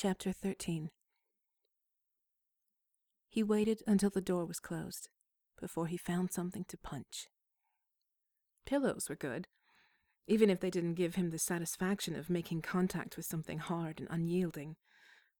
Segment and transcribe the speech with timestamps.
[0.00, 0.90] Chapter 13
[3.28, 5.08] He waited until the door was closed
[5.60, 7.26] before he found something to punch.
[8.64, 9.48] Pillows were good,
[10.28, 14.06] even if they didn't give him the satisfaction of making contact with something hard and
[14.08, 14.76] unyielding.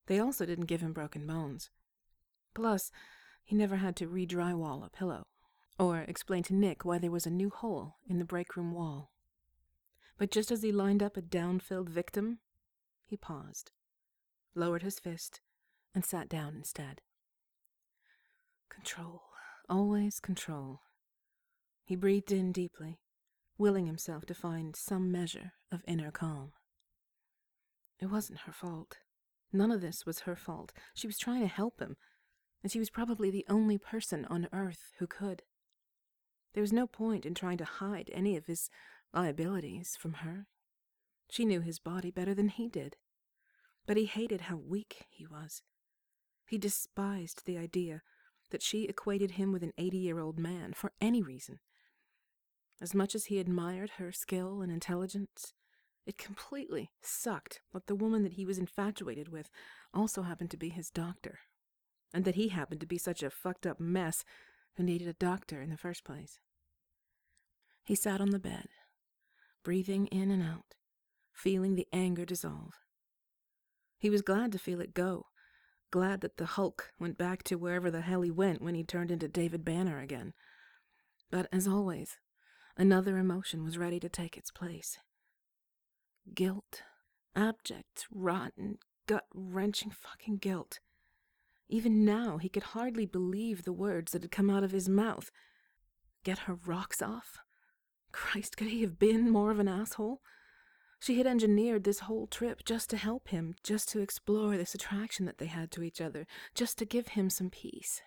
[0.09, 1.71] They also didn't give him broken bones.
[2.53, 2.91] Plus,
[3.45, 5.29] he never had to re drywall a pillow
[5.79, 9.13] or explain to Nick why there was a new hole in the break room wall.
[10.19, 12.41] But just as he lined up a down filled victim,
[13.07, 13.71] he paused,
[14.55, 15.41] lowered his fist,
[15.95, 17.01] and sat down instead.
[18.69, 19.23] Control,
[19.69, 20.81] always control.
[21.85, 23.01] He breathed in deeply,
[23.57, 26.53] willing himself to find some measure of inner calm.
[28.01, 28.99] It wasn't her fault.
[29.53, 30.73] None of this was her fault.
[30.95, 31.97] She was trying to help him,
[32.63, 35.43] and she was probably the only person on earth who could.
[36.55, 38.69] There was no point in trying to hide any of his
[39.15, 40.47] liabilities from her.
[41.31, 42.97] She knew his body better than he did.
[43.89, 45.63] But he hated how weak he was.
[46.47, 48.03] He despised the idea
[48.51, 51.59] that she equated him with an 80 year old man for any reason.
[52.83, 55.55] As much as he admired her skill and intelligence,
[56.05, 59.49] it completely sucked that the woman that he was infatuated with
[59.95, 61.39] also happened to be his doctor,
[62.13, 64.23] and that he happened to be such a fucked up mess
[64.77, 66.41] who needed a doctor in the first place.
[67.85, 68.69] He sat on the bed,
[69.65, 70.75] breathing in and out,
[71.33, 72.75] feeling the anger dissolve.
[73.99, 75.27] He was glad to feel it go,
[75.91, 79.11] glad that the Hulk went back to wherever the hell he went when he turned
[79.11, 80.35] into David Banner again.
[81.31, 82.19] But as always,
[82.77, 84.99] another emotion was ready to take its place
[86.35, 86.83] guilt.
[87.35, 90.79] Abject, rotten, gut wrenching fucking guilt.
[91.69, 95.31] Even now, he could hardly believe the words that had come out of his mouth.
[96.25, 97.39] Get her rocks off?
[98.13, 100.21] Christ, could he have been more of an asshole?
[101.01, 105.27] She had engineered this whole trip just to help him, just to explore this attraction
[105.27, 108.03] that they had to each other, just to give him some peace.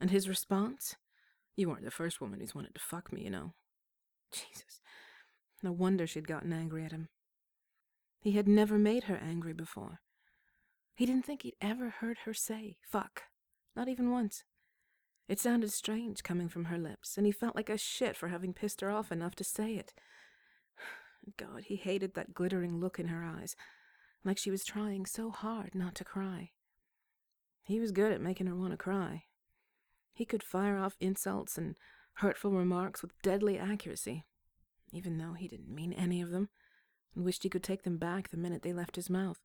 [0.00, 0.96] And his response?
[1.56, 3.52] You weren't the first woman who's wanted to fuck me, you know.
[4.32, 4.80] Jesus.
[5.62, 7.08] No wonder she'd gotten angry at him.
[8.20, 10.00] He had never made her angry before.
[10.94, 13.22] He didn't think he'd ever heard her say fuck,
[13.76, 14.44] not even once.
[15.28, 18.52] It sounded strange coming from her lips, and he felt like a shit for having
[18.52, 19.94] pissed her off enough to say it.
[21.36, 23.56] God, he hated that glittering look in her eyes,
[24.24, 26.50] like she was trying so hard not to cry.
[27.64, 29.24] He was good at making her want to cry.
[30.12, 31.76] He could fire off insults and
[32.14, 34.24] hurtful remarks with deadly accuracy,
[34.92, 36.48] even though he didn't mean any of them,
[37.14, 39.38] and wished he could take them back the minute they left his mouth.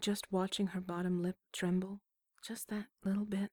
[0.00, 2.00] Just watching her bottom lip tremble,
[2.46, 3.50] just that little bit,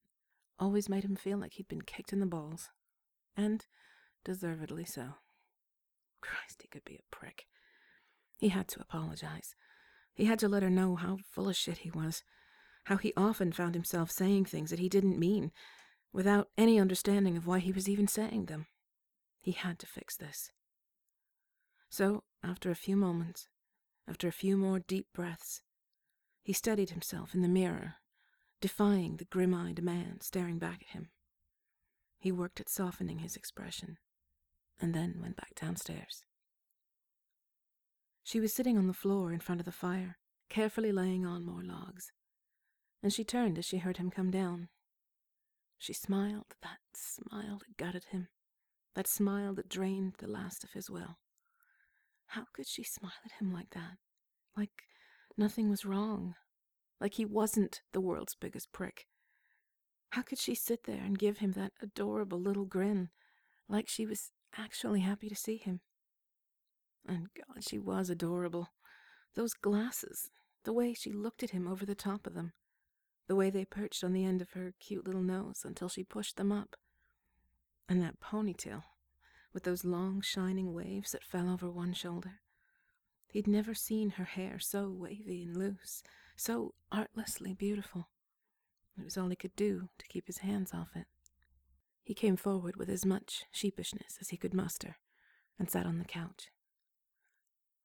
[0.59, 2.69] always made him feel like he'd been kicked in the balls.
[3.35, 3.65] And
[4.23, 5.15] deservedly so.
[6.23, 7.47] Christ, he could be a prick.
[8.39, 9.55] He had to apologize.
[10.13, 12.23] He had to let her know how full of shit he was,
[12.85, 15.51] how he often found himself saying things that he didn't mean,
[16.13, 18.67] without any understanding of why he was even saying them.
[19.41, 20.51] He had to fix this.
[21.89, 23.49] So, after a few moments,
[24.07, 25.61] after a few more deep breaths,
[26.41, 27.95] he steadied himself in the mirror,
[28.61, 31.09] defying the grim eyed man staring back at him.
[32.17, 33.97] He worked at softening his expression,
[34.79, 36.23] and then went back downstairs.
[38.23, 40.17] She was sitting on the floor in front of the fire,
[40.49, 42.11] carefully laying on more logs,
[43.01, 44.69] and she turned as she heard him come down.
[45.77, 48.29] She smiled, that smile that gutted him,
[48.95, 51.17] that smile that drained the last of his will.
[52.27, 53.97] How could she smile at him like that?
[54.55, 54.83] Like
[55.37, 56.35] nothing was wrong.
[57.01, 59.07] Like he wasn't the world's biggest prick.
[60.11, 63.09] How could she sit there and give him that adorable little grin,
[63.67, 65.81] like she was actually happy to see him.
[67.07, 68.69] And God, she was adorable.
[69.35, 70.29] Those glasses,
[70.63, 72.53] the way she looked at him over the top of them,
[73.27, 76.37] the way they perched on the end of her cute little nose until she pushed
[76.37, 76.75] them up.
[77.89, 78.83] And that ponytail,
[79.53, 82.39] with those long shining waves that fell over one shoulder.
[83.27, 86.03] He'd never seen her hair so wavy and loose,
[86.35, 88.09] so artlessly beautiful.
[88.97, 91.07] It was all he could do to keep his hands off it.
[92.03, 94.97] He came forward with as much sheepishness as he could muster
[95.57, 96.49] and sat on the couch.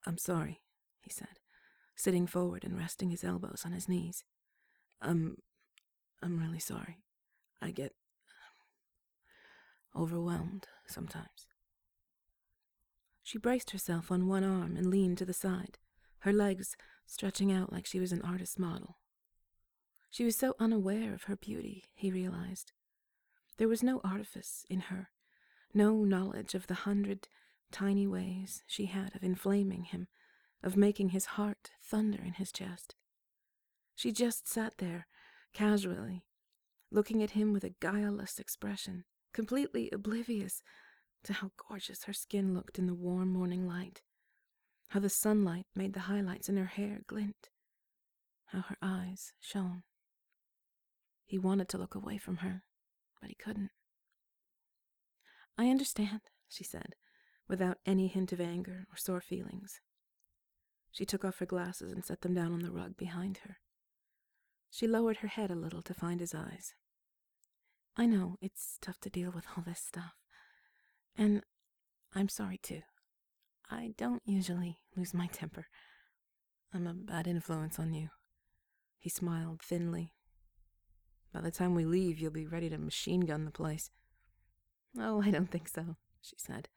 [0.07, 0.63] I'm sorry,
[1.01, 1.39] he said,
[1.95, 4.25] sitting forward and resting his elbows on his knees.
[5.01, 5.39] I'm.
[6.21, 6.99] I'm really sorry.
[7.63, 7.93] I get
[9.95, 11.47] overwhelmed sometimes.
[13.23, 15.79] She braced herself on one arm and leaned to the side,
[16.21, 16.77] her legs
[17.07, 18.97] stretching out like she was an artist's model.
[20.11, 22.73] She was so unaware of her beauty, he realized,
[23.59, 25.11] there was no artifice in her,
[25.75, 27.29] no knowledge of the hundred
[27.71, 30.09] tiny ways she had of inflaming him,
[30.63, 32.95] of making his heart thunder in his chest.
[33.95, 35.07] She just sat there,
[35.53, 36.25] casually,
[36.91, 40.63] looking at him with a guileless expression, completely oblivious
[41.25, 44.03] to how gorgeous her skin looked in the warm morning light,
[44.91, 47.51] how the sunlight made the highlights in her hair glint,
[48.47, 49.83] how her eyes shone.
[51.27, 52.63] He wanted to look away from her,
[53.21, 53.71] but he couldn't.
[55.57, 56.95] I understand, she said,
[57.49, 59.81] without any hint of anger or sore feelings.
[60.93, 63.59] She took off her glasses and set them down on the rug behind her.
[64.71, 66.75] She lowered her head a little to find his eyes.
[67.97, 70.15] I know it's tough to deal with all this stuff.
[71.17, 71.43] And
[72.15, 72.83] I'm sorry too.
[73.71, 75.67] I don't usually lose my temper.
[76.73, 78.09] I'm a bad influence on you.
[78.99, 80.13] He smiled thinly.
[81.33, 83.91] By the time we leave, you'll be ready to machine gun the place.
[84.99, 86.69] Oh, I don't think so, she said,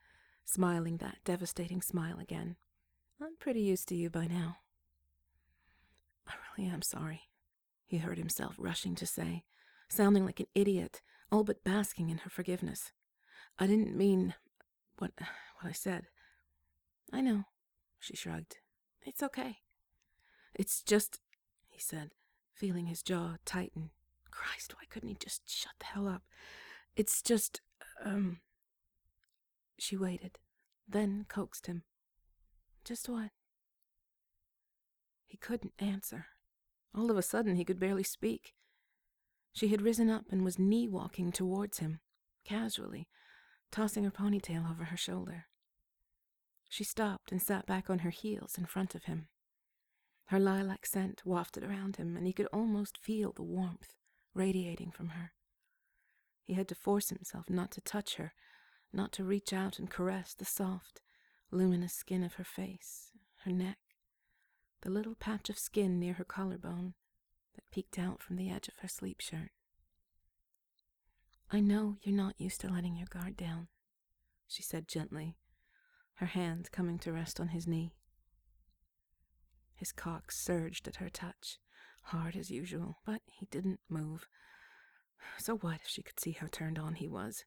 [0.45, 2.57] smiling that devastating smile again.
[3.21, 4.57] I'm pretty used to you by now.
[6.27, 7.21] I really am sorry,
[7.85, 9.43] he heard himself rushing to say,
[9.89, 11.01] sounding like an idiot,
[11.31, 12.91] all but basking in her forgiveness.
[13.57, 14.35] I didn't mean
[14.97, 16.07] what what I said.
[17.13, 17.45] I know,
[17.99, 18.57] she shrugged.
[19.03, 19.59] It's okay.
[20.53, 21.19] It's just,
[21.69, 22.11] he said,
[22.53, 23.91] feeling his jaw tighten.
[24.31, 26.23] Christ, why couldn't he just shut the hell up?
[26.95, 27.61] It's just,
[28.03, 28.39] um.
[29.77, 30.37] She waited,
[30.87, 31.83] then coaxed him.
[32.83, 33.31] Just what?
[35.25, 36.27] He couldn't answer.
[36.95, 38.53] All of a sudden, he could barely speak.
[39.53, 41.99] She had risen up and was knee walking towards him,
[42.45, 43.07] casually,
[43.71, 45.45] tossing her ponytail over her shoulder.
[46.69, 49.27] She stopped and sat back on her heels in front of him.
[50.25, 53.93] Her lilac scent wafted around him, and he could almost feel the warmth
[54.33, 55.33] radiating from her.
[56.43, 58.33] He had to force himself not to touch her,
[58.93, 61.01] not to reach out and caress the soft,
[61.51, 63.11] luminous skin of her face,
[63.45, 63.77] her neck,
[64.81, 66.93] the little patch of skin near her collarbone
[67.55, 69.51] that peeked out from the edge of her sleep shirt.
[71.51, 73.67] I know you're not used to letting your guard down,
[74.47, 75.37] she said gently,
[76.15, 77.93] her hand coming to rest on his knee.
[79.73, 81.57] His cock surged at her touch,
[82.03, 84.27] hard as usual, but he didn't move.
[85.37, 87.45] So what if she could see how turned on he was?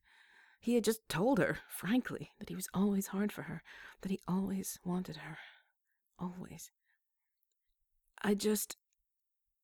[0.60, 3.62] He had just told her, frankly, that he was always hard for her,
[4.00, 5.38] that he always wanted her.
[6.18, 6.70] Always.
[8.22, 8.76] I just.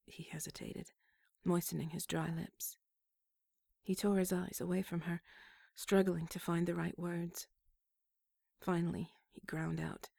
[0.07, 0.89] He hesitated,
[1.45, 2.77] moistening his dry lips.
[3.83, 5.23] He tore his eyes away from her,
[5.75, 7.47] struggling to find the right words.
[8.61, 10.11] Finally, he ground out,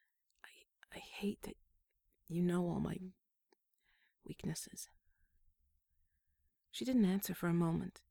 [0.44, 1.58] I, I hate that
[2.28, 2.98] you know all my
[4.26, 4.90] weaknesses.
[6.72, 8.02] She didn't answer for a moment,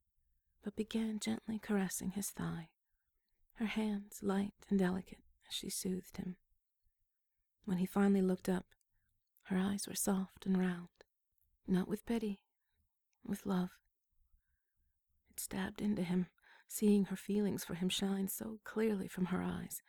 [0.63, 2.69] but began gently caressing his thigh,
[3.55, 6.37] her hands light and delicate as she soothed him.
[7.65, 8.67] When he finally looked up,
[9.45, 10.89] her eyes were soft and round,
[11.67, 12.41] not with pity,
[13.25, 13.71] with love.
[15.31, 16.27] It stabbed into him,
[16.69, 19.83] seeing her feelings for him shine so clearly from her eyes.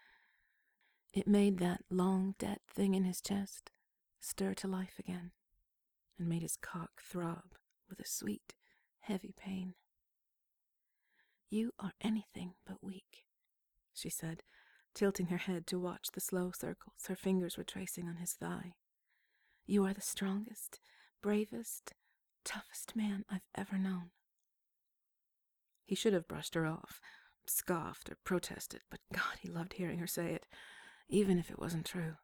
[1.13, 3.71] It made that long, dead thing in his chest
[4.19, 5.31] stir to life again,
[6.21, 7.55] and made his cock throb
[7.89, 8.53] with a sweet,
[8.99, 9.73] heavy pain.
[11.49, 13.25] You are anything but weak,
[13.91, 14.43] she said,
[14.93, 18.75] tilting her head to watch the slow circles her fingers were tracing on his thigh.
[19.65, 20.79] You are the strongest,
[21.23, 21.93] bravest,
[22.45, 24.11] toughest man I've ever known.
[25.85, 27.01] He should have brushed her off,
[27.47, 30.45] scoffed or protested, but God, he loved hearing her say it,
[31.09, 32.17] even if it wasn't true.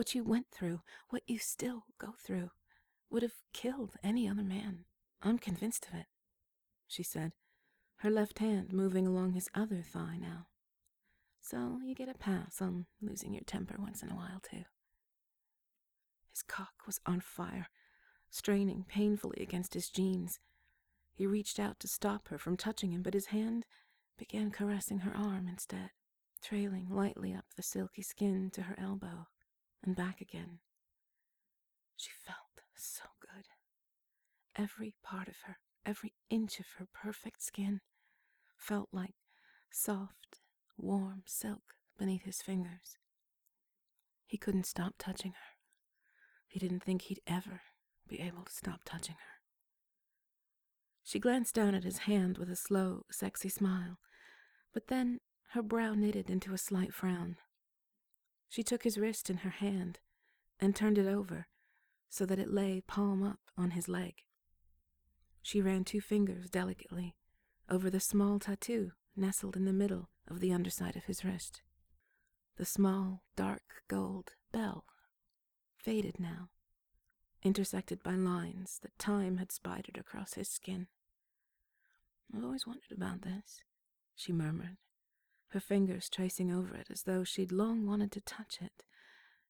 [0.00, 0.80] What you went through,
[1.10, 2.52] what you still go through,
[3.10, 4.86] would have killed any other man.
[5.20, 6.06] I'm convinced of it,
[6.88, 7.32] she said,
[7.96, 10.46] her left hand moving along his other thigh now.
[11.42, 14.64] So you get a pass on losing your temper once in a while, too.
[16.30, 17.68] His cock was on fire,
[18.30, 20.38] straining painfully against his jeans.
[21.12, 23.66] He reached out to stop her from touching him, but his hand
[24.16, 25.90] began caressing her arm instead,
[26.42, 29.26] trailing lightly up the silky skin to her elbow
[29.84, 30.58] and back again.
[31.96, 33.46] She felt so good.
[34.56, 37.80] Every part of her, every inch of her perfect skin,
[38.56, 39.14] felt like
[39.70, 40.40] soft,
[40.76, 42.96] warm silk beneath his fingers.
[44.26, 45.56] He couldn't stop touching her.
[46.48, 47.62] He didn't think he'd ever
[48.08, 49.40] be able to stop touching her.
[51.02, 53.98] She glanced down at his hand with a slow, sexy smile,
[54.72, 55.20] but then
[55.52, 57.36] her brow knitted into a slight frown.
[58.50, 60.00] She took his wrist in her hand
[60.58, 61.46] and turned it over
[62.08, 64.24] so that it lay palm up on his leg.
[65.40, 67.14] She ran two fingers delicately
[67.68, 71.62] over the small tattoo nestled in the middle of the underside of his wrist.
[72.56, 74.84] The small, dark gold bell,
[75.76, 76.50] faded now,
[77.44, 80.88] intersected by lines that time had spidered across his skin.
[82.34, 83.62] I've always wondered about this,
[84.16, 84.76] she murmured,
[85.50, 88.84] her fingers tracing over it as though she'd long wanted to touch it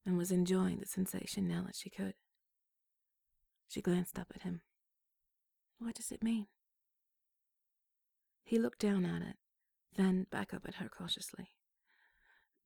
[0.07, 2.15] and was enjoying the sensation now that she could.
[3.69, 4.63] She glanced up at him.
[5.79, 6.47] What does it mean?
[8.43, 9.37] He looked down at it,
[9.97, 11.51] then back up at her cautiously.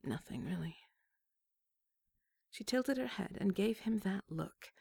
[0.03, 0.77] Nothing, really.
[2.51, 4.73] She tilted her head and gave him that look,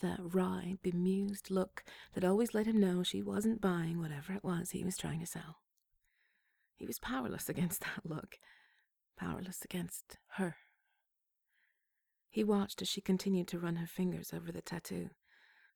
[0.00, 4.70] that wry, bemused look that always let him know she wasn't buying whatever it was
[4.70, 5.61] he was trying to sell.
[6.82, 8.40] He was powerless against that look,
[9.16, 10.56] powerless against her.
[12.28, 15.10] He watched as she continued to run her fingers over the tattoo,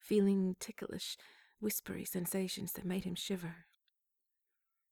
[0.00, 1.16] feeling ticklish,
[1.60, 3.66] whispery sensations that made him shiver.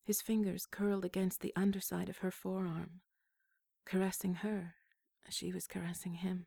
[0.05, 3.01] His fingers curled against the underside of her forearm,
[3.85, 4.75] caressing her
[5.27, 6.47] as she was caressing him,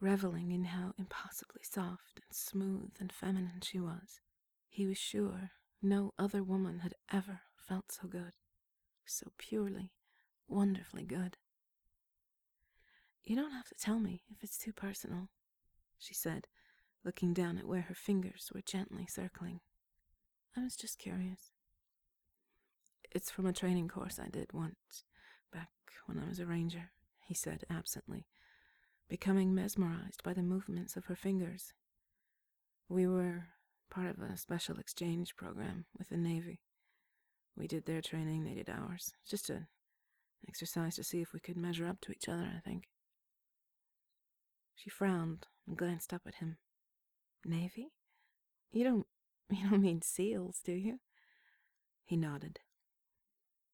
[0.00, 4.20] reveling in how impossibly soft and smooth and feminine she was.
[4.68, 8.32] He was sure no other woman had ever felt so good,
[9.08, 9.92] so purely,
[10.46, 11.36] wonderfully good.
[13.24, 15.28] You don't have to tell me if it's too personal,
[15.98, 16.46] she said,
[17.04, 19.60] looking down at where her fingers were gently circling.
[20.56, 21.52] I was just curious.
[23.10, 25.04] It's from a training course I did once,
[25.52, 25.70] back
[26.06, 26.90] when I was a ranger,
[27.26, 28.26] he said absently,
[29.08, 31.72] becoming mesmerized by the movements of her fingers.
[32.88, 33.48] We were
[33.90, 36.60] part of a special exchange program with the Navy.
[37.58, 39.12] We did their training, they did ours.
[39.28, 39.66] Just an
[40.46, 42.84] exercise to see if we could measure up to each other, I think.
[44.76, 46.58] She frowned and glanced up at him.
[47.44, 47.88] Navy?
[48.70, 49.06] You don't
[49.50, 51.00] you don't mean SEALs, do you?
[52.04, 52.60] He nodded.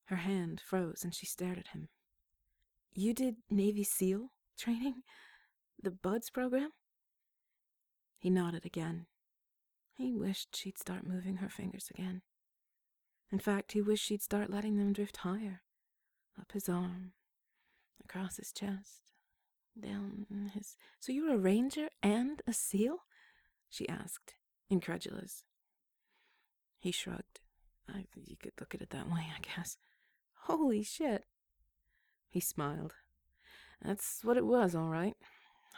[0.07, 1.89] Her hand froze and she stared at him.
[2.95, 5.03] You did Navy SEAL training?
[5.83, 6.71] The BUDS program?
[8.19, 9.07] He nodded again.
[9.97, 12.23] He wished she'd start moving her fingers again.
[13.35, 15.63] In fact, he wished she'd start letting them drift higher,
[16.41, 17.15] up his arm,
[18.05, 19.11] across his chest,
[19.77, 20.77] down his.
[21.01, 22.99] So you're a ranger and a seal?
[23.69, 24.35] she asked,
[24.71, 25.43] incredulous.
[26.79, 27.41] He shrugged.
[27.93, 29.79] I, you could look at it that way, I guess.
[30.43, 31.25] Holy shit.
[32.31, 32.93] He smiled.
[33.83, 35.17] That's what it was, all right.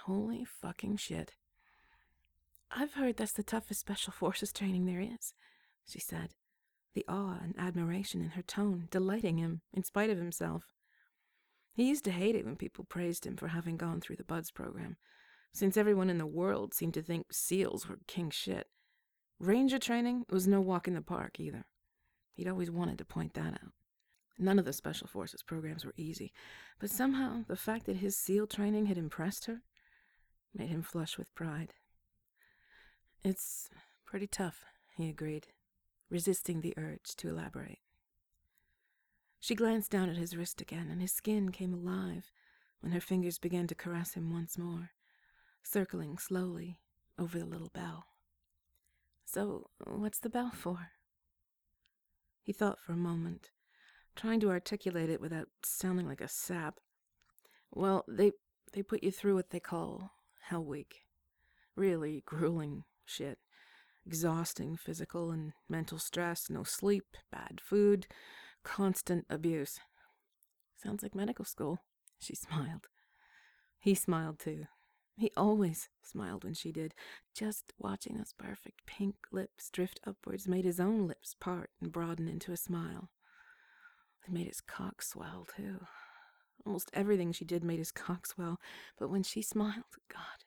[0.05, 1.33] Holy fucking shit.
[2.71, 5.33] I've heard that's the toughest special forces training there is,
[5.89, 6.35] she said,
[6.97, 10.73] the awe and admiration in her tone delighting him in spite of himself.
[11.75, 14.51] He used to hate it when people praised him for having gone through the BUDS
[14.51, 14.97] program,
[15.53, 18.69] since everyone in the world seemed to think SEALs were king shit.
[19.39, 21.67] Ranger training was no walk in the park either.
[22.33, 23.73] He'd always wanted to point that out.
[24.39, 26.33] None of the Special Forces programs were easy,
[26.81, 29.61] but somehow the fact that his SEAL training had impressed her
[30.55, 31.75] made him flush with pride.
[33.23, 33.69] It's
[34.07, 34.65] pretty tough,
[34.97, 35.49] he agreed,
[36.11, 37.81] resisting the urge to elaborate.
[39.41, 42.31] She glanced down at his wrist again, and his skin came alive
[42.81, 44.91] when her fingers began to caress him once more,
[45.63, 46.81] circling slowly
[47.19, 48.07] over the little bell.
[49.25, 50.91] So, what's the bell for?
[52.43, 53.51] He thought for a moment,
[54.15, 56.79] trying to articulate it without sounding like a sap.
[57.73, 58.33] Well, they
[58.73, 61.07] they put you through what they call Hell Week.
[61.75, 63.39] Really grueling shit.
[64.07, 68.07] Exhausting physical and mental stress, no sleep, bad food,
[68.63, 69.81] constant abuse.
[70.77, 71.81] Sounds like medical school,
[72.21, 72.87] she smiled.
[73.81, 74.67] He smiled too.
[75.17, 76.95] He always smiled when she did.
[77.35, 82.29] Just watching those perfect pink lips drift upwards made his own lips part and broaden
[82.29, 83.09] into a smile.
[84.27, 85.87] It made his cock swell, too.
[86.67, 88.61] Almost everything she did made his cock swell,
[88.99, 90.45] but when she smiled, God,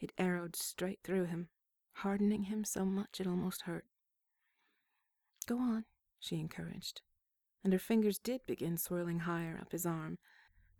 [0.00, 1.48] it arrowed straight through him,
[1.94, 3.84] hardening him so much it almost hurt.
[5.46, 5.84] Go on,
[6.18, 7.00] she encouraged,
[7.64, 10.18] and her fingers did begin swirling higher up his arm,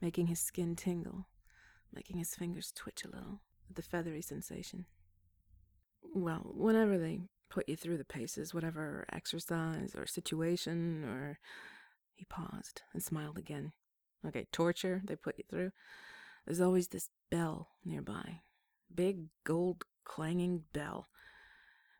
[0.00, 1.26] making his skin tingle,
[1.92, 4.86] making his fingers twitch a little at the feathery sensation.
[6.14, 7.20] Well, whenever they
[7.52, 11.38] put you through the paces, whatever exercise or situation or
[12.14, 13.72] he paused and smiled again.
[14.26, 15.72] Okay, torture they put you through.
[16.46, 18.40] There's always this bell nearby.
[18.94, 21.08] Big gold clanging bell.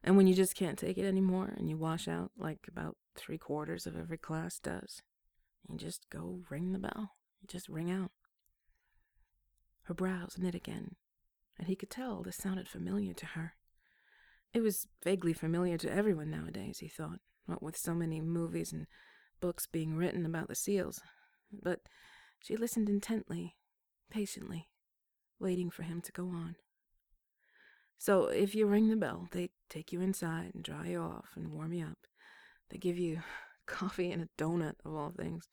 [0.04, 3.38] And when you just can't take it anymore and you wash out like about three
[3.38, 5.02] quarters of every class does,
[5.68, 7.12] you just go ring the bell.
[7.40, 8.11] You just ring out.
[9.85, 10.94] Her brows knit again,
[11.59, 13.54] and he could tell this sounded familiar to her.
[14.54, 18.87] It was vaguely familiar to everyone nowadays, he thought, what with so many movies and
[19.40, 21.00] books being written about the seals,
[21.50, 21.80] but
[22.40, 23.56] she listened intently,
[24.11, 24.68] patiently,
[25.40, 26.56] waiting for him to go on.
[28.02, 31.52] So if you ring the bell, they take you inside and dry you off and
[31.52, 31.99] warm you up.
[32.68, 33.23] They give you
[33.68, 35.49] coffee and a donut, of all things,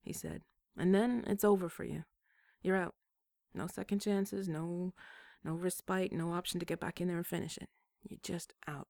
[0.00, 0.42] he said.
[0.76, 2.04] And then it's over for you.
[2.62, 2.94] You're out.
[3.52, 4.94] No second chances, no
[5.42, 7.68] no respite, no option to get back in there and finish it.
[8.08, 8.86] You're just out.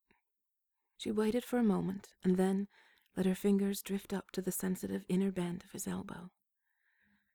[0.98, 2.68] She waited for a moment and then
[3.16, 6.28] let her fingers drift up to the sensitive inner band of his elbow.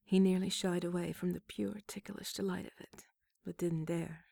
[0.05, 3.05] He nearly shied away from the pure, ticklish delight of it,
[3.43, 4.25] but didn't dare.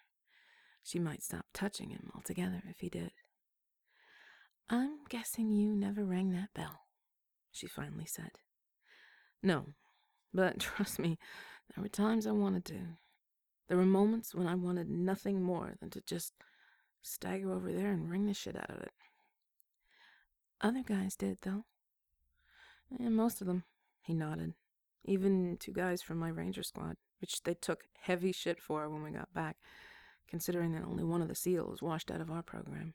[0.84, 3.12] She might stop touching him altogether if he did.
[4.70, 6.86] I'm guessing you never rang that bell,
[7.52, 8.32] she finally said.
[9.44, 9.68] No,
[10.34, 11.18] but trust me,
[11.76, 12.80] there were times I wanted to.
[13.68, 16.34] There were moments when I wanted nothing more than to just
[17.02, 18.92] stagger over there and wring the shit out of it.
[20.62, 21.66] Other guys did, though.
[23.00, 23.64] And most of them,
[24.02, 24.54] he nodded.
[25.06, 29.12] Even two guys from my ranger squad, which they took heavy shit for when we
[29.12, 29.58] got back,
[30.32, 32.94] considering that only one of the SEALs washed out of our program.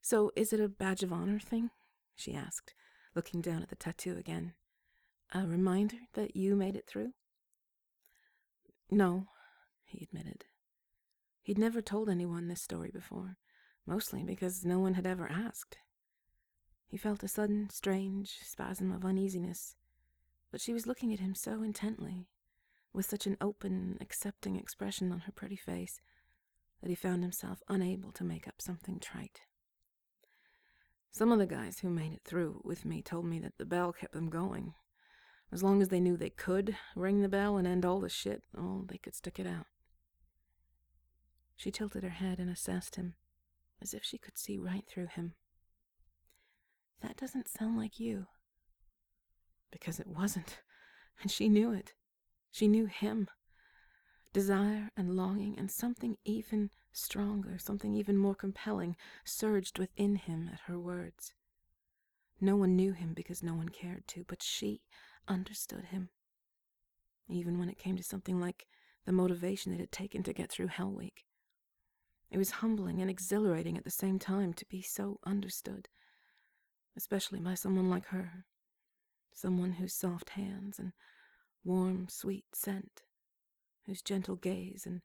[0.00, 1.70] So, is it a badge of honor thing?
[2.14, 2.74] she asked,
[3.16, 4.54] looking down at the tattoo again.
[5.34, 7.12] A reminder that you made it through?
[8.88, 9.26] No,
[9.84, 10.44] he admitted.
[11.42, 13.36] He'd never told anyone this story before,
[13.84, 15.78] mostly because no one had ever asked.
[16.86, 19.74] He felt a sudden, strange spasm of uneasiness,
[20.52, 22.28] but she was looking at him so intently,
[22.92, 26.00] with such an open, accepting expression on her pretty face,
[26.82, 29.40] that he found himself unable to make up something trite.
[31.10, 33.92] Some of the guys who made it through with me told me that the bell
[33.92, 34.74] kept them going.
[35.50, 38.42] As long as they knew they could ring the bell and end all the shit,
[38.56, 39.66] oh, they could stick it out.
[41.56, 43.14] She tilted her head and assessed him,
[43.80, 45.34] as if she could see right through him.
[47.00, 48.26] That doesn't sound like you.
[49.70, 50.58] Because it wasn't,
[51.22, 51.94] and she knew it.
[52.50, 53.28] She knew him.
[54.32, 60.60] Desire and longing and something even stronger, something even more compelling, surged within him at
[60.60, 61.32] her words.
[62.40, 64.82] No one knew him because no one cared to, but she
[65.26, 66.10] understood him.
[67.28, 68.66] Even when it came to something like
[69.04, 71.24] the motivation it had taken to get through Hell Week.
[72.30, 75.88] It was humbling and exhilarating at the same time to be so understood,
[76.96, 78.44] especially by someone like her,
[79.32, 80.92] someone whose soft hands and
[81.66, 83.02] warm, sweet scent,
[83.84, 85.02] whose gentle gaze and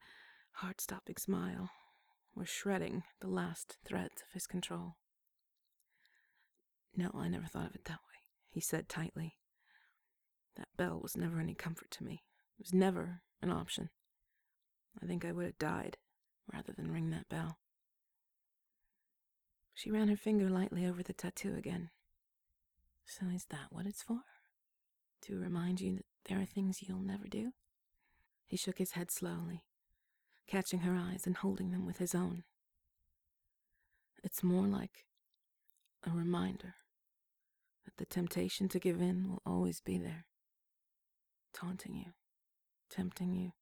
[0.52, 1.70] heart stopping smile
[2.34, 4.96] were shredding the last threads of his control.
[6.96, 8.20] No, I never thought of it that way,
[8.50, 9.34] he said tightly.
[10.56, 12.22] That bell was never any comfort to me.
[12.58, 13.90] It was never an option.
[15.02, 15.96] I think I would have died
[16.52, 17.58] rather than ring that bell.
[19.74, 21.90] She ran her finger lightly over the tattoo again.
[23.04, 24.20] So is that what it's for?
[25.22, 27.52] To remind you that there are things you'll never do?
[28.46, 29.64] He shook his head slowly,
[30.46, 32.44] catching her eyes and holding them with his own.
[34.22, 35.06] It's more like
[36.06, 36.74] a reminder
[37.84, 40.26] that the temptation to give in will always be there,
[41.52, 42.12] taunting you,
[42.90, 43.52] tempting you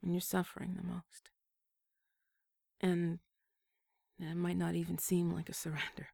[0.00, 1.30] when you're suffering the most.
[2.80, 3.18] And
[4.20, 6.08] it might not even seem like a surrender.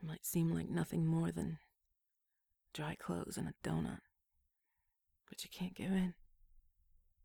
[0.00, 1.58] It might seem like nothing more than
[2.72, 4.00] dry clothes and a donut.
[5.32, 6.12] But you can't give in.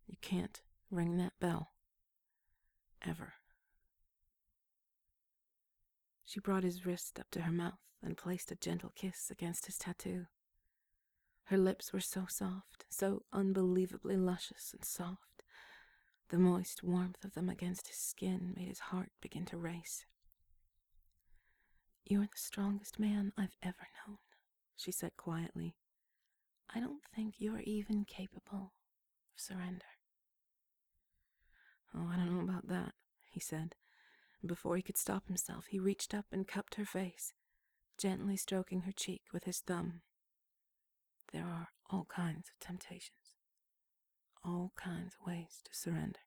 [0.07, 1.73] You can't ring that bell.
[3.05, 3.33] Ever.
[6.23, 9.77] She brought his wrist up to her mouth and placed a gentle kiss against his
[9.77, 10.27] tattoo.
[11.47, 15.43] Her lips were so soft, so unbelievably luscious and soft.
[16.29, 20.05] The moist warmth of them against his skin made his heart begin to race.
[22.05, 24.19] You're the strongest man I've ever known,
[24.77, 25.75] she said quietly.
[26.73, 28.73] I don't think you're even capable
[29.33, 29.85] of surrender.
[31.95, 32.93] Oh, I don't know about that,
[33.29, 33.75] he said.
[34.45, 37.33] Before he could stop himself, he reached up and cupped her face,
[37.97, 40.01] gently stroking her cheek with his thumb.
[41.33, 43.37] There are all kinds of temptations
[44.47, 46.19] all kinds of ways to surrender.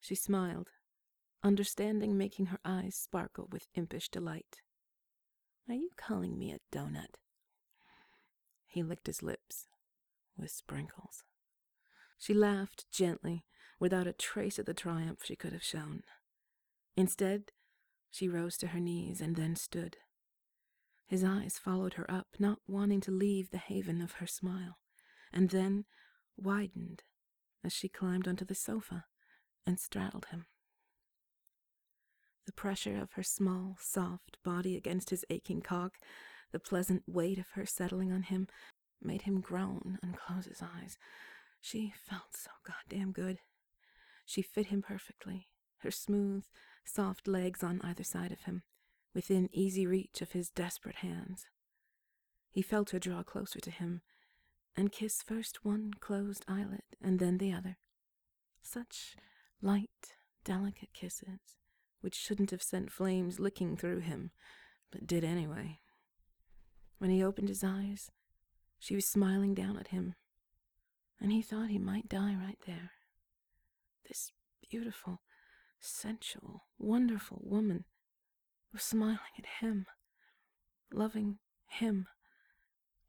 [0.00, 0.68] She smiled,
[1.42, 4.60] understanding making her eyes sparkle with impish delight.
[5.68, 7.16] Are you calling me a donut?
[8.72, 9.66] He licked his lips
[10.34, 11.24] with sprinkles.
[12.18, 13.44] She laughed gently,
[13.78, 16.04] without a trace of the triumph she could have shown.
[16.96, 17.52] Instead,
[18.10, 19.98] she rose to her knees and then stood.
[21.06, 24.78] His eyes followed her up, not wanting to leave the haven of her smile
[25.34, 25.84] and then
[26.38, 27.02] widened
[27.62, 29.04] as she climbed onto the sofa
[29.66, 30.46] and straddled him.
[32.46, 35.98] The pressure of her small, soft body against his aching cock,
[36.52, 38.48] the pleasant weight of her settling on him,
[39.00, 40.96] made him groan and close his eyes.
[41.60, 43.38] She felt so goddamn good.
[44.24, 46.44] She fit him perfectly, her smooth,
[46.84, 48.62] soft legs on either side of him,
[49.14, 51.46] within easy reach of his desperate hands.
[52.50, 54.02] He felt her draw closer to him
[54.76, 57.78] and kiss first one closed eyelid and then the other.
[58.62, 59.16] Such
[59.60, 61.56] light, delicate kisses,
[62.00, 64.30] which shouldn't have sent flames licking through him,
[64.90, 65.80] but did anyway.
[67.02, 68.12] When he opened his eyes,
[68.78, 70.14] she was smiling down at him,
[71.20, 72.92] and he thought he might die right there.
[74.06, 74.30] This
[74.70, 75.20] beautiful,
[75.80, 77.86] sensual, wonderful woman
[78.72, 79.86] was smiling at him,
[80.92, 82.06] loving him,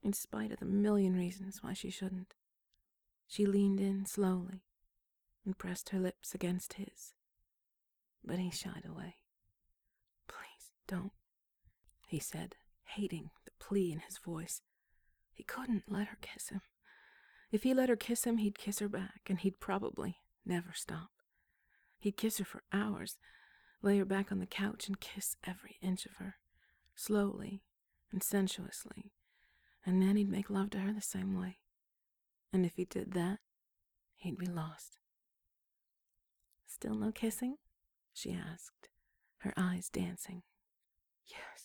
[0.01, 2.33] in spite of the million reasons why she shouldn't.
[3.27, 4.63] She leaned in slowly
[5.45, 7.13] and pressed her lips against his,
[8.25, 9.17] but he shied away.
[10.27, 11.11] Please don't,
[12.07, 12.55] he said,
[12.95, 14.61] hating the plea in his voice.
[15.33, 16.61] He couldn't let her kiss him.
[17.51, 21.09] If he let her kiss him, he'd kiss her back, and he'd probably never stop.
[21.99, 23.17] He'd kiss her for hours,
[23.81, 26.35] lay her back on the couch and kiss every inch of her,
[26.95, 27.63] slowly
[28.11, 29.11] and sensuously,
[29.85, 31.59] and then he'd make love to her the same way.
[32.51, 33.39] And if he did that,
[34.15, 34.97] he'd be lost.
[36.67, 37.57] Still no kissing?
[38.13, 38.89] she asked,
[39.39, 40.43] her eyes dancing.
[41.27, 41.62] Yes.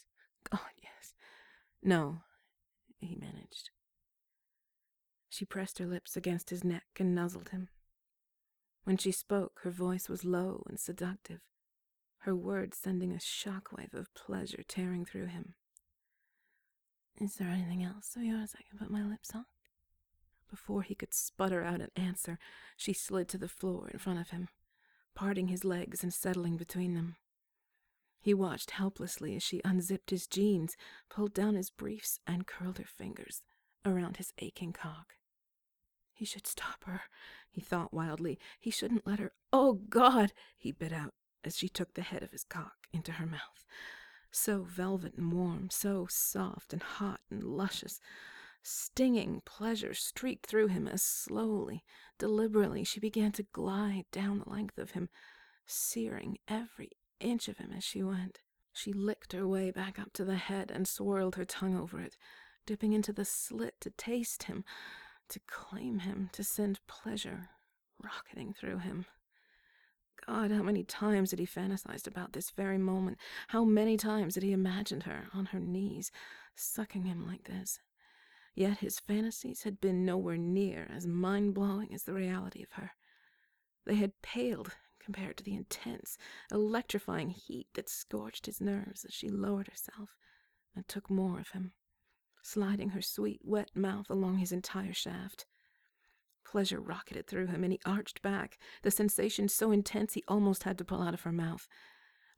[1.82, 2.22] No,
[2.98, 3.70] he managed.
[5.28, 7.68] She pressed her lips against his neck and nuzzled him.
[8.84, 11.40] When she spoke, her voice was low and seductive,
[12.20, 15.54] her words sending a shockwave of pleasure tearing through him.
[17.20, 19.44] Is there anything else of yours I can put my lips on?
[20.50, 22.38] Before he could sputter out an answer,
[22.76, 24.48] she slid to the floor in front of him,
[25.14, 27.16] parting his legs and settling between them.
[28.20, 30.76] He watched helplessly as she unzipped his jeans,
[31.08, 33.42] pulled down his briefs, and curled her fingers
[33.84, 35.14] around his aching cock.
[36.12, 37.02] He should stop her,
[37.48, 38.38] he thought wildly.
[38.58, 39.32] He shouldn't let her.
[39.52, 40.32] Oh, God!
[40.56, 43.64] he bit out as she took the head of his cock into her mouth.
[44.30, 48.00] So velvet and warm, so soft and hot and luscious.
[48.62, 51.84] Stinging pleasure streaked through him as slowly,
[52.18, 55.08] deliberately, she began to glide down the length of him,
[55.66, 58.40] searing every inch of him as she went.
[58.72, 62.16] She licked her way back up to the head and swirled her tongue over it,
[62.66, 64.64] dipping into the slit to taste him
[65.28, 67.50] to claim him, to send pleasure
[68.02, 69.06] rocketing through him.
[70.26, 73.18] God, how many times had he fantasized about this very moment?
[73.48, 76.10] How many times had he imagined her on her knees,
[76.54, 77.80] sucking him like this?
[78.54, 82.92] Yet his fantasies had been nowhere near as mind blowing as the reality of her.
[83.86, 84.72] They had paled
[85.08, 86.18] compared to the intense,
[86.52, 90.10] electrifying heat that scorched his nerves as she lowered herself
[90.76, 91.72] and took more of him
[92.48, 95.46] sliding her sweet, wet mouth along his entire shaft.
[96.44, 100.78] Pleasure rocketed through him, and he arched back, the sensation so intense he almost had
[100.78, 101.68] to pull out of her mouth.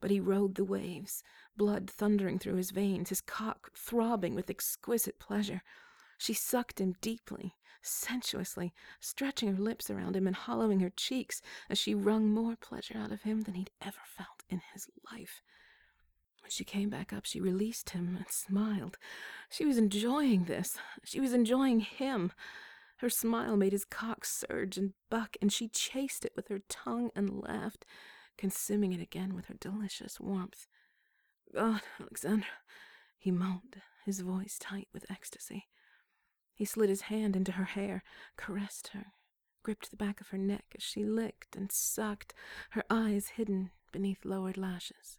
[0.01, 1.23] But he rode the waves,
[1.57, 5.63] blood thundering through his veins, his cock throbbing with exquisite pleasure.
[6.21, 11.79] She sucked him deeply, sensuously, stretching her lips around him and hollowing her cheeks as
[11.79, 15.41] she wrung more pleasure out of him than he'd ever felt in his life.
[16.43, 18.99] When she came back up, she released him and smiled.
[19.49, 20.77] She was enjoying this.
[21.05, 22.33] She was enjoying him.
[22.99, 27.11] Her smile made his cock surge and buck, and she chased it with her tongue
[27.17, 27.87] and laughed,
[28.37, 30.67] consuming it again with her delicious warmth.
[31.55, 32.61] God, Alexandra,
[33.17, 35.69] he moaned, his voice tight with ecstasy.
[36.61, 38.03] He slid his hand into her hair,
[38.37, 39.15] caressed her,
[39.63, 42.35] gripped the back of her neck as she licked and sucked,
[42.73, 45.17] her eyes hidden beneath lowered lashes.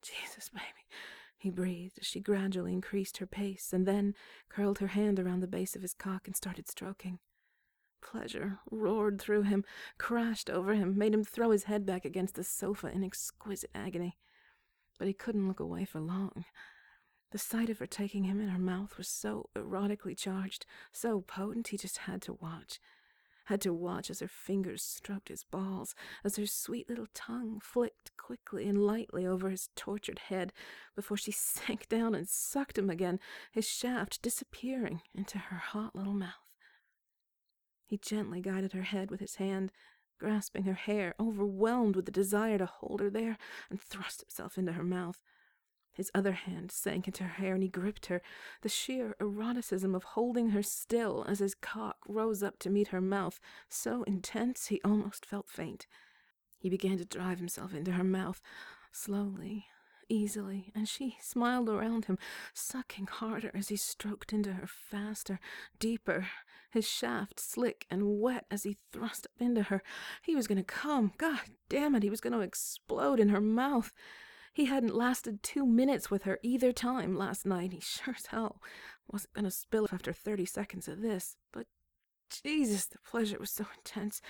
[0.00, 0.88] Jesus, baby,
[1.36, 4.14] he breathed as she gradually increased her pace and then
[4.48, 7.18] curled her hand around the base of his cock and started stroking.
[8.00, 9.62] Pleasure roared through him,
[9.98, 14.16] crashed over him, made him throw his head back against the sofa in exquisite agony.
[14.98, 16.46] But he couldn't look away for long.
[17.30, 21.68] The sight of her taking him in her mouth was so erotically charged, so potent,
[21.68, 22.80] he just had to watch
[23.50, 28.16] had to watch as her fingers stroked his balls, as her sweet little tongue flicked
[28.16, 30.52] quickly and lightly over his tortured head
[30.94, 33.18] before she sank down and sucked him again,
[33.50, 36.54] his shaft disappearing into her hot little mouth.
[37.84, 39.72] He gently guided her head with his hand,
[40.20, 43.36] grasping her hair, overwhelmed with the desire to hold her there,
[43.68, 45.24] and thrust himself into her mouth.
[45.92, 48.22] His other hand sank into her hair and he gripped her,
[48.62, 53.00] the sheer eroticism of holding her still as his cock rose up to meet her
[53.00, 55.86] mouth, so intense he almost felt faint.
[56.58, 58.40] He began to drive himself into her mouth,
[58.92, 59.66] slowly,
[60.08, 62.18] easily, and she smiled around him,
[62.52, 65.38] sucking harder as he stroked into her faster,
[65.78, 66.28] deeper,
[66.70, 69.82] his shaft slick and wet as he thrust up into her.
[70.22, 71.12] He was going to come.
[71.18, 73.92] God damn it, he was going to explode in her mouth.
[74.52, 77.72] He hadn't lasted two minutes with her either time last night.
[77.72, 78.60] He sure as hell
[79.10, 81.36] wasn't going to spill after 30 seconds of this.
[81.52, 81.66] But
[82.42, 84.20] Jesus, the pleasure was so intense.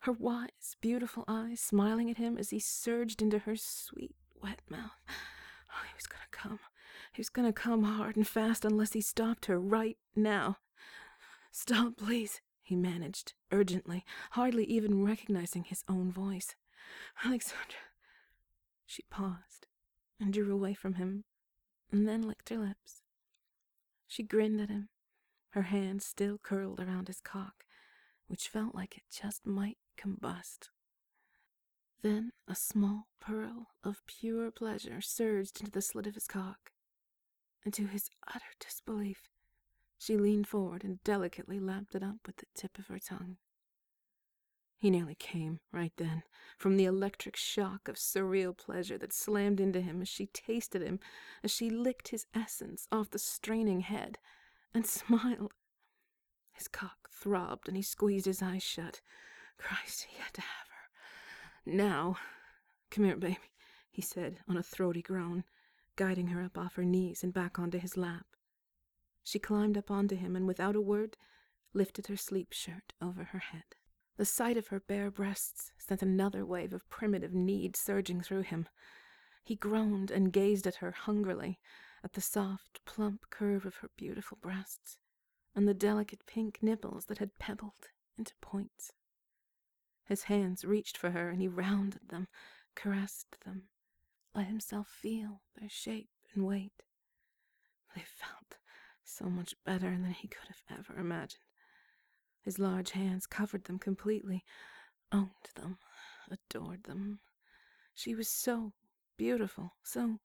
[0.00, 5.00] Her wise, beautiful eyes smiling at him as he surged into her sweet, wet mouth.
[5.70, 6.58] Oh, he was going to come.
[7.12, 10.58] He was going to come hard and fast unless he stopped her right now.
[11.50, 16.54] Stop, please, he managed, urgently, hardly even recognizing his own voice.
[17.24, 17.87] Alexandra.
[18.88, 19.66] She paused
[20.18, 21.24] and drew away from him,
[21.92, 23.02] and then licked her lips.
[24.06, 24.88] She grinned at him,
[25.50, 27.64] her hand still curled around his cock,
[28.28, 30.70] which felt like it just might combust.
[32.00, 36.72] Then a small pearl of pure pleasure surged into the slit of his cock,
[37.66, 39.28] and to his utter disbelief,
[39.98, 43.36] she leaned forward and delicately lapped it up with the tip of her tongue.
[44.78, 46.22] He nearly came right then
[46.56, 51.00] from the electric shock of surreal pleasure that slammed into him as she tasted him,
[51.42, 54.18] as she licked his essence off the straining head,
[54.72, 55.52] and smiled.
[56.52, 59.00] His cock throbbed and he squeezed his eyes shut.
[59.58, 61.72] Christ, he had to have her.
[61.72, 62.16] Now.
[62.90, 63.38] Come here, baby,
[63.90, 65.44] he said on a throaty groan,
[65.96, 68.26] guiding her up off her knees and back onto his lap.
[69.22, 71.16] She climbed up onto him and without a word
[71.74, 73.74] lifted her sleep shirt over her head.
[74.18, 78.68] The sight of her bare breasts sent another wave of primitive need surging through him.
[79.44, 81.60] He groaned and gazed at her hungrily,
[82.02, 84.98] at the soft, plump curve of her beautiful breasts,
[85.54, 88.90] and the delicate pink nipples that had pebbled into points.
[90.04, 92.26] His hands reached for her, and he rounded them,
[92.74, 93.68] caressed them,
[94.34, 96.82] let himself feel their shape and weight.
[97.94, 98.58] They felt
[99.04, 101.47] so much better than he could have ever imagined.
[102.42, 104.44] His large hands covered them completely,
[105.12, 105.78] owned them,
[106.30, 107.20] adored them.
[107.94, 108.72] She was so
[109.16, 110.20] beautiful, so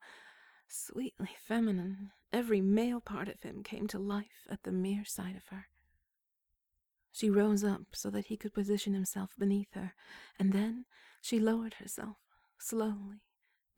[0.68, 2.12] sweetly feminine.
[2.32, 5.68] Every male part of him came to life at the mere sight of her.
[7.12, 9.94] She rose up so that he could position himself beneath her,
[10.40, 10.86] and then
[11.22, 12.18] she lowered herself,
[12.58, 13.22] slowly,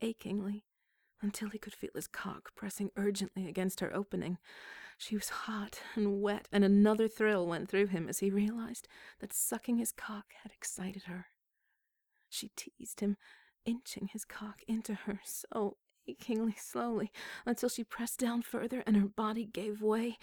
[0.01, 0.65] achingly,
[1.21, 4.37] until he could feel his cock pressing urgently against her opening.
[4.97, 8.87] She was hot and wet, and another thrill went through him as he realized
[9.19, 11.27] that sucking his cock had excited her.
[12.29, 13.17] She teased him,
[13.65, 17.11] inching his cock into her so achingly slowly
[17.45, 20.17] until she pressed down further and her body gave way,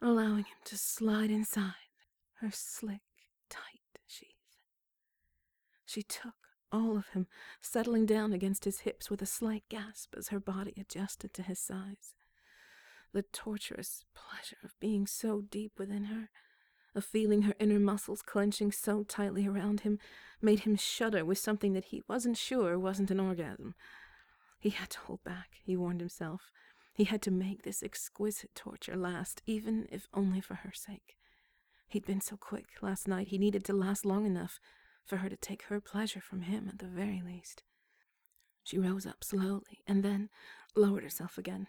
[0.00, 1.72] allowing him to slide inside
[2.40, 3.02] her slick,
[3.50, 4.28] tight sheath.
[5.84, 7.26] She took all of him,
[7.60, 11.58] settling down against his hips with a slight gasp as her body adjusted to his
[11.58, 12.14] size
[13.12, 16.28] the torturous pleasure of being so deep within her,
[16.94, 19.98] of feeling her inner muscles clenching so tightly around him,
[20.40, 23.74] made him shudder with something that he wasn't sure wasn't an orgasm.
[24.60, 26.50] He had to hold back, he warned himself.
[26.92, 31.16] He had to make this exquisite torture last, even if only for her sake.
[31.86, 34.58] He'd been so quick last night, he needed to last long enough
[35.08, 37.62] for her to take her pleasure from him at the very least.
[38.62, 40.28] She rose up slowly and then
[40.76, 41.68] lowered herself again,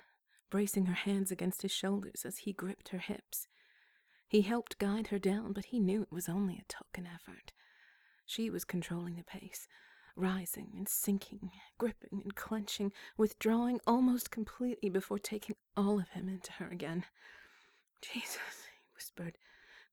[0.49, 3.47] bracing her hands against his shoulders as he gripped her hips.
[4.27, 7.53] He helped guide her down, but he knew it was only a token effort.
[8.25, 9.67] She was controlling the pace,
[10.15, 16.51] rising and sinking, gripping and clenching, withdrawing almost completely before taking all of him into
[16.53, 17.05] her again.
[18.01, 19.37] Jesus, he whispered,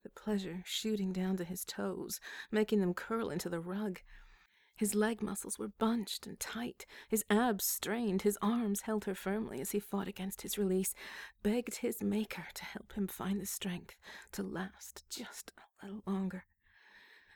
[0.07, 2.21] the pleasure shooting down to his toes,
[2.53, 3.99] making them curl into the rug.
[4.77, 9.61] His leg muscles were bunched and tight, his abs strained, his arms held her firmly
[9.61, 10.95] as he fought against his release,
[11.42, 13.97] begged his Maker to help him find the strength
[14.31, 16.45] to last just a little longer.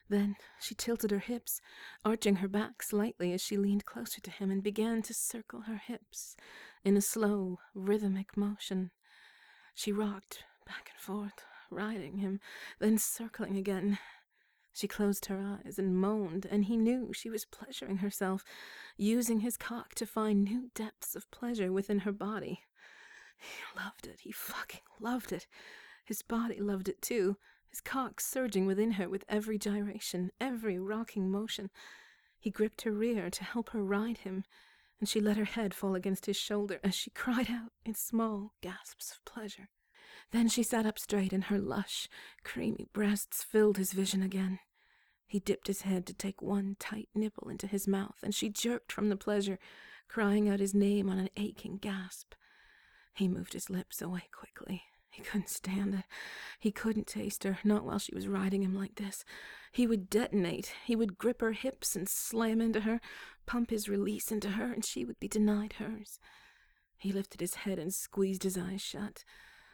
[0.09, 1.61] Then she tilted her hips,
[2.05, 5.79] arching her back slightly as she leaned closer to him and began to circle her
[5.85, 6.37] hips
[6.85, 8.93] in a slow, rhythmic motion.
[9.75, 12.41] She rocked back and forth, riding him,
[12.79, 13.99] then circling again,
[14.73, 18.45] she closed her eyes and moaned, and he knew she was pleasuring herself,
[18.97, 22.63] using his cock to find new depths of pleasure within her body.
[23.37, 24.21] He loved it.
[24.21, 25.47] He fucking loved it.
[26.05, 27.37] His body loved it too,
[27.69, 31.71] his cock surging within her with every gyration, every rocking motion.
[32.39, 34.45] He gripped her rear to help her ride him,
[34.99, 38.55] and she let her head fall against his shoulder as she cried out in small
[38.61, 39.69] gasps of pleasure.
[40.33, 42.09] Then she sat up straight, and her lush,
[42.45, 44.61] creamy breasts filled his vision again.
[45.27, 48.93] He dipped his head to take one tight nipple into his mouth, and she jerked
[48.93, 49.59] from the pleasure,
[50.09, 52.35] crying out his name on an aching gasp.
[53.15, 54.85] He moved his lips away quickly.
[55.11, 56.05] He couldn't stand it.
[56.59, 59.25] He couldn't taste her, not while she was riding him like this.
[59.73, 60.73] He would detonate.
[60.85, 63.01] He would grip her hips and slam into her,
[63.47, 66.19] pump his release into her, and she would be denied hers.
[66.97, 69.25] He lifted his head and squeezed his eyes shut,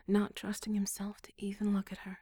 [0.07, 2.19] not trusting himself to even look at her.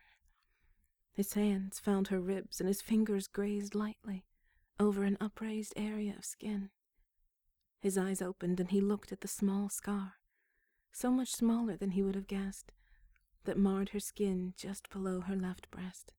[1.12, 4.24] His hands found her ribs, and his fingers grazed lightly
[4.80, 6.70] over an upraised area of skin.
[7.80, 10.14] His eyes opened, and he looked at the small scar,
[10.90, 12.72] so much smaller than he would have guessed,
[13.44, 16.12] that marred her skin just below her left breast.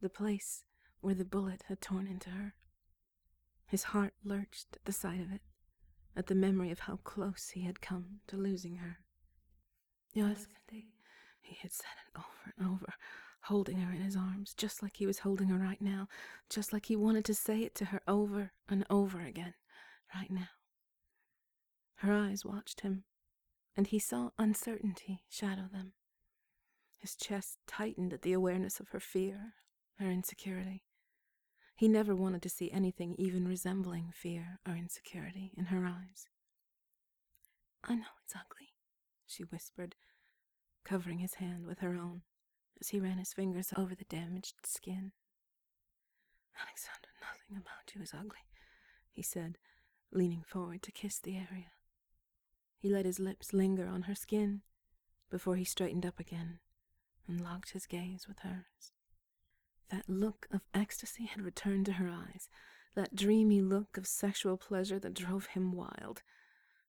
[0.00, 0.64] The place
[1.00, 2.54] where the bullet had torn into her.
[3.66, 5.42] His heart lurched at the sight of it,
[6.14, 8.98] at the memory of how close he had come to losing her.
[10.12, 10.46] Yes,
[11.40, 12.94] he had said it over and over,
[13.42, 16.08] holding her in his arms, just like he was holding her right now,
[16.50, 19.54] just like he wanted to say it to her over and over again,
[20.14, 20.48] right now.
[21.96, 23.04] Her eyes watched him,
[23.76, 25.92] and he saw uncertainty shadow them.
[26.98, 29.54] His chest tightened at the awareness of her fear,
[29.98, 30.84] her insecurity.
[31.74, 36.26] He never wanted to see anything even resembling fear or insecurity in her eyes.
[37.82, 38.68] I know it's ugly,
[39.26, 39.96] she whispered,
[40.84, 42.22] covering his hand with her own
[42.80, 45.12] as he ran his fingers over the damaged skin.
[46.60, 48.46] Alexandra, nothing about you is ugly,
[49.10, 49.58] he said,
[50.10, 51.72] leaning forward to kiss the area.
[52.76, 54.62] He let his lips linger on her skin
[55.30, 56.58] before he straightened up again
[57.28, 58.92] and locked his gaze with hers.
[59.90, 62.48] That look of ecstasy had returned to her eyes,
[62.94, 66.22] that dreamy look of sexual pleasure that drove him wild.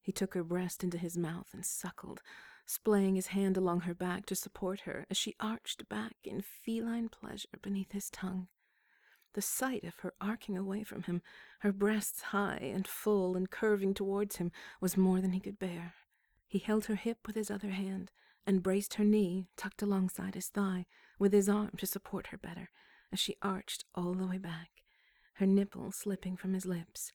[0.02, 2.22] He took her breast into his mouth and suckled,
[2.66, 7.10] splaying his hand along her back to support her as she arched back in feline
[7.10, 8.48] pleasure beneath his tongue.
[9.34, 11.22] The sight of her arcing away from him,
[11.60, 15.94] her breasts high and full and curving towards him, was more than he could bear.
[16.48, 18.12] He held her hip with his other hand
[18.46, 20.86] and braced her knee, tucked alongside his thigh,
[21.18, 22.70] with his arm to support her better,
[23.12, 24.70] as she arched all the way back,
[25.36, 27.12] her nipple slipping from his lips.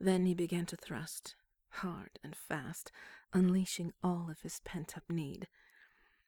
[0.00, 1.34] Then he began to thrust,
[1.68, 2.92] hard and fast,
[3.32, 5.48] unleashing all of his pent up need.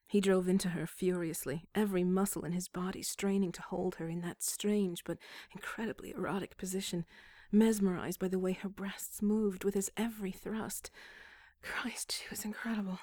[0.07, 4.21] He drove into her furiously, every muscle in his body straining to hold her in
[4.21, 5.19] that strange but
[5.53, 7.05] incredibly erotic position,
[7.51, 10.91] mesmerized by the way her breasts moved with his every thrust.
[11.63, 12.99] Christ, she was incredible.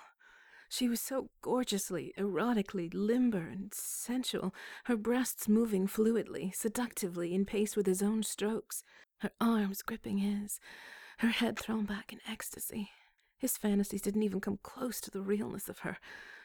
[0.70, 7.76] She was so gorgeously, erotically limber and sensual, her breasts moving fluidly, seductively in pace
[7.76, 8.84] with his own strokes,
[9.18, 10.60] her arms gripping his,
[11.18, 12.92] her head thrown back in ecstasy.
[13.42, 15.98] His fantasies didn't even come close to the realness of her.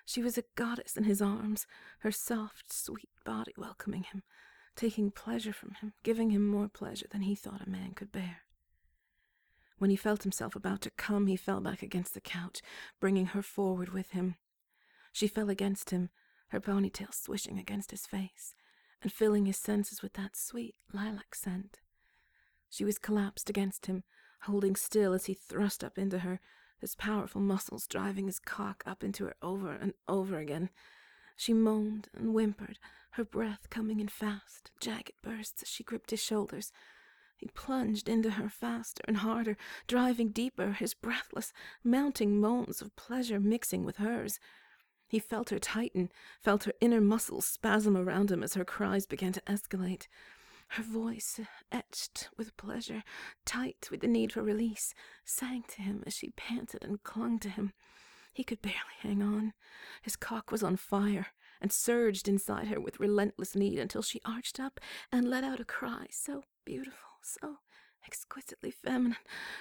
[0.07, 1.67] She was a goddess in his arms,
[1.99, 4.23] her soft, sweet body welcoming him,
[4.77, 8.39] taking pleasure from him, giving him more pleasure than he thought a man could bear.
[9.77, 12.63] When he felt himself about to come, he fell back against the couch,
[12.99, 14.37] bringing her forward with him.
[15.13, 16.09] She fell against him,
[16.49, 18.55] her ponytail swishing against his face,
[19.03, 21.79] and filling his senses with that sweet lilac scent.
[22.71, 24.05] She was collapsed against him,
[24.45, 26.41] holding still as he thrust up into her,
[26.79, 30.71] his powerful muscles driving his cock up into her over and over again.
[31.37, 32.79] She moaned and whimpered,
[33.13, 36.73] her breath coming in fast, jagged bursts as she gripped his shoulders.
[37.37, 41.53] He plunged into her faster and harder, driving deeper, his breathless,
[41.85, 44.41] mounting moans of pleasure mixing with hers.
[45.07, 46.11] He felt her tighten,
[46.41, 50.09] felt her inner muscles spasm around him as her cries began to escalate
[50.71, 53.03] her voice, etched with pleasure,
[53.45, 57.49] tight with the need for release, sang to him as she panted and clung to
[57.49, 57.73] him.
[58.33, 59.55] He could barely hang on.
[60.03, 61.29] His cock was on fire
[61.61, 64.79] and surged inside her with relentless need until she arched up
[65.11, 67.57] and let out a cry so beautiful, so
[68.07, 69.17] exquisitely feminine,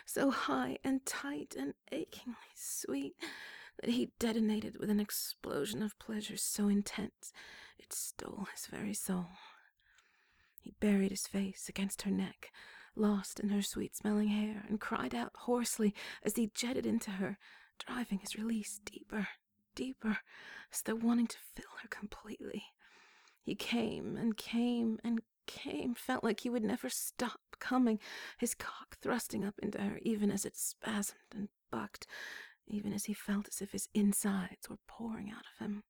[0.05, 3.15] so high and tight and achingly sweet
[3.81, 7.31] that he detonated with an explosion of pleasure so intense
[7.79, 9.27] it stole his very soul.
[10.65, 12.51] He buried his face against her neck,
[12.95, 17.37] lost in her sweet smelling hair, and cried out hoarsely as he jetted into her,
[17.77, 19.27] driving his release deeper,
[19.75, 20.17] deeper,
[20.73, 22.63] as though wanting to fill her completely.
[23.43, 27.99] He came and came and came, felt like he would never stop coming,
[28.39, 32.07] his cock thrusting up into her even as it spasmed and bucked,
[32.65, 35.83] even as he felt as if his insides were pouring out of him.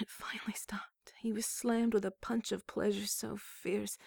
[0.00, 1.14] It finally stopped.
[1.20, 3.98] He was slammed with a punch of pleasure so fierce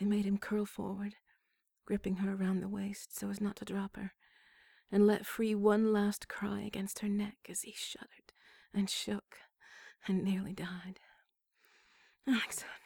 [0.00, 1.16] it made him curl forward,
[1.84, 4.14] gripping her around the waist so as not to drop her,
[4.90, 8.32] and let free one last cry against her neck as he shuddered
[8.72, 9.38] and shook
[10.06, 11.00] and nearly died.
[12.26, 12.76] Alexandra,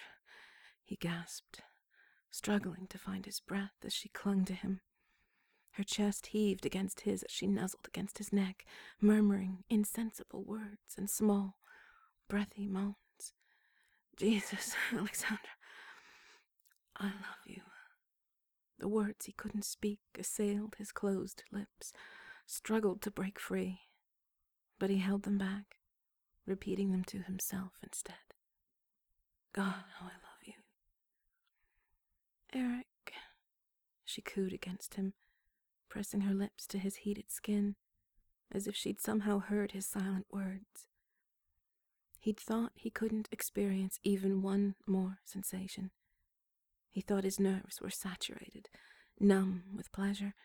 [0.83, 1.61] he gasped,
[2.31, 4.81] struggling to find his breath as she clung to him.
[5.73, 8.65] Her chest heaved against his as she nuzzled against his neck,
[9.01, 11.57] murmuring insensible words and small,
[12.33, 12.97] breathy moans.
[14.17, 15.53] Jesus, Alexandra,
[16.97, 17.61] I love you.
[18.79, 21.93] The words he couldn't speak assailed his closed lips,
[22.47, 23.81] struggled to break free,
[24.79, 25.77] but he held them back,
[26.47, 28.33] repeating them to himself instead.
[29.53, 30.55] God, how I love you.
[32.55, 33.13] Eric,
[34.07, 35.13] she cooed against him,
[35.91, 37.75] pressing her lips to his heated skin,
[38.51, 40.87] as if she'd somehow heard his silent words.
[42.23, 45.91] He'd thought he couldn't experience even one more sensation.
[46.89, 48.69] He thought his nerves were saturated,
[49.19, 50.37] numb with pleasure,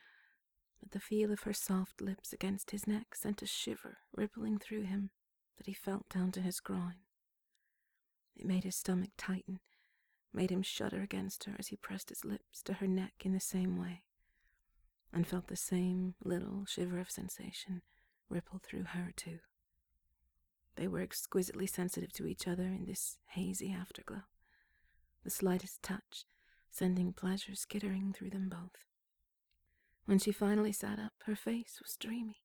[0.79, 4.85] but the feel of her soft lips against his neck sent a shiver rippling through
[4.85, 5.11] him
[5.57, 6.95] that he felt down to his groin.
[8.35, 9.59] It made his stomach tighten,
[10.33, 13.39] made him shudder against her as he pressed his lips to her neck in the
[13.39, 14.01] same way
[15.13, 17.83] and felt the same little shiver of sensation
[18.29, 19.37] ripple through her, too.
[20.77, 24.21] They were exquisitely sensitive to each other in this hazy afterglow,
[25.23, 26.25] the slightest touch
[26.69, 28.85] sending pleasure skittering through them both.
[30.05, 32.43] When she finally sat up, her face was dreamy,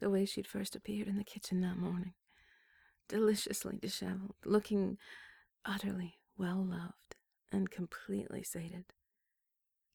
[0.00, 2.14] the way she'd first appeared in the kitchen that morning,
[3.06, 4.96] deliciously disheveled, looking
[5.66, 7.16] utterly well loved
[7.52, 8.86] and completely sated,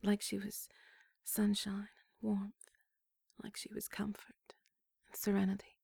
[0.04, 0.70] like she was
[1.24, 2.70] sunshine and warmth,
[3.44, 4.54] like she was comfort
[5.08, 5.81] and serenity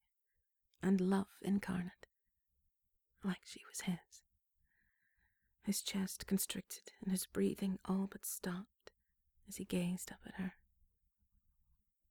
[0.82, 2.08] and love incarnate,
[3.24, 4.24] like she was his.
[5.64, 8.92] His chest constricted and his breathing all but stopped
[9.48, 10.54] as he gazed up at her.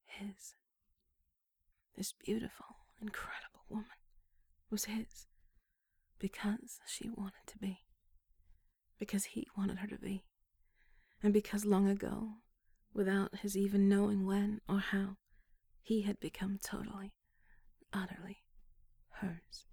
[0.04, 0.54] His.
[1.96, 2.66] This beautiful,
[3.00, 3.86] incredible woman
[4.70, 5.26] was his
[6.18, 7.80] because she wanted to be,
[8.98, 10.24] because he wanted her to be,
[11.22, 12.34] and because long ago
[12.92, 15.16] without his even knowing when or how,
[15.82, 17.12] he had become totally,
[17.92, 18.38] utterly
[19.20, 19.64] hers.